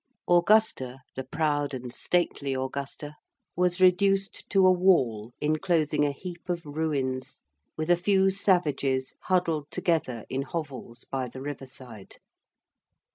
Augusta 0.27 1.01
the 1.15 1.23
proud 1.23 1.75
and 1.75 1.93
stately 1.93 2.55
Augusta 2.55 3.15
was 3.55 3.79
reduced 3.79 4.49
to 4.49 4.65
a 4.65 4.71
wall 4.71 5.31
enclosing 5.39 6.03
a 6.03 6.11
heap 6.11 6.49
of 6.49 6.65
ruins 6.65 7.41
with 7.77 7.87
a 7.87 7.95
few 7.95 8.31
savages 8.31 9.13
huddled 9.25 9.69
together 9.69 10.25
in 10.27 10.41
hovels 10.41 11.03
by 11.05 11.27
the 11.27 11.39
riverside. 11.39 12.15